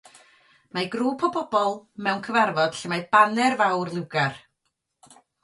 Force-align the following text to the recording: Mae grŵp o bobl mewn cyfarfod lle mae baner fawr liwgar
Mae 0.77 0.87
grŵp 0.95 1.25
o 1.27 1.29
bobl 1.35 1.75
mewn 2.07 2.23
cyfarfod 2.29 2.79
lle 2.81 2.91
mae 2.95 3.05
baner 3.13 3.59
fawr 3.61 3.93
liwgar 3.99 4.43